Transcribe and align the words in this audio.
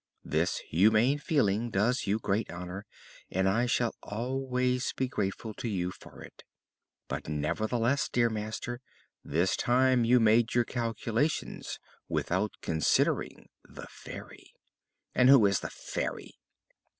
This 0.25 0.57
humane 0.67 1.19
feeling 1.19 1.69
does 1.69 2.07
you 2.07 2.17
great 2.17 2.49
honor 2.49 2.87
and 3.29 3.47
I 3.47 3.67
shall 3.67 3.93
always 4.01 4.93
be 4.93 5.07
grateful 5.07 5.53
to 5.53 5.67
you 5.67 5.91
for 5.91 6.23
it. 6.23 6.43
But, 7.07 7.29
nevertheless, 7.29 8.09
dear 8.09 8.27
master, 8.31 8.81
this 9.23 9.55
time 9.55 10.03
you 10.03 10.19
made 10.19 10.55
your 10.55 10.65
calculations 10.65 11.77
without 12.09 12.55
considering 12.63 13.49
the 13.63 13.85
Fairy!" 13.91 14.55
"And 15.13 15.29
who 15.29 15.45
is 15.45 15.59
the 15.59 15.69
Fairy?" 15.69 16.33